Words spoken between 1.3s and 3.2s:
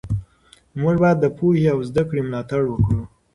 پوهې او زده کړې ملاتړ وکړو.